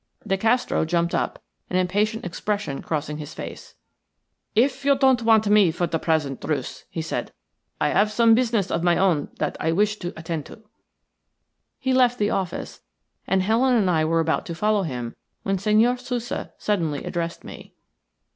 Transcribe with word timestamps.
De 0.25 0.35
Castro 0.35 0.83
jumped 0.83 1.13
up, 1.13 1.43
an 1.69 1.75
impatient 1.77 2.25
expression 2.25 2.81
crossing 2.81 3.19
his 3.19 3.35
face. 3.35 3.75
"If 4.55 4.83
you 4.83 4.97
don't 4.97 5.21
want 5.21 5.45
me 5.47 5.69
for 5.69 5.85
the 5.85 5.99
present, 5.99 6.41
Druce," 6.41 6.85
he 6.89 7.03
said. 7.03 7.31
"I 7.79 7.89
have 7.89 8.11
some 8.11 8.33
business 8.33 8.71
of 8.71 8.81
my 8.81 8.97
own 8.97 9.29
that 9.37 9.55
I 9.59 9.71
wish 9.71 9.97
to 9.97 10.11
attend 10.17 10.47
to." 10.47 10.63
He 11.77 11.93
left 11.93 12.17
the 12.17 12.31
office, 12.31 12.81
and 13.27 13.43
Helen 13.43 13.75
and 13.75 13.91
I 13.91 14.03
were 14.03 14.19
about 14.21 14.47
to 14.47 14.55
follow 14.55 14.81
him 14.81 15.15
when 15.43 15.59
Senhor 15.59 15.97
Sousa 15.97 16.51
suddenly 16.57 17.03
addressed 17.03 17.43
me. 17.43 17.75